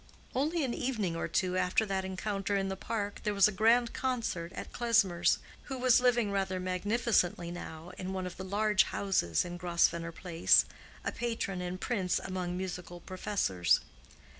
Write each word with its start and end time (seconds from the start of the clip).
Only 0.33 0.63
an 0.63 0.73
evening 0.73 1.15
or 1.15 1.27
two 1.27 1.57
after 1.57 1.85
that 1.85 2.03
encounter 2.03 2.55
in 2.55 2.69
the 2.69 2.75
Park, 2.75 3.19
there 3.23 3.35
was 3.35 3.47
a 3.47 3.51
grand 3.51 3.93
concert 3.93 4.51
at 4.53 4.73
Klesmer's, 4.73 5.37
who 5.65 5.77
was 5.77 6.01
living 6.01 6.31
rather 6.31 6.59
magnificently 6.59 7.51
now 7.51 7.91
in 7.99 8.11
one 8.11 8.25
of 8.25 8.35
the 8.35 8.43
large 8.43 8.85
houses 8.85 9.45
in 9.45 9.57
Grosvenor 9.57 10.11
Place, 10.11 10.65
a 11.05 11.11
patron 11.11 11.61
and 11.61 11.79
prince 11.79 12.17
among 12.17 12.57
musical 12.57 12.99
professors. 12.99 13.79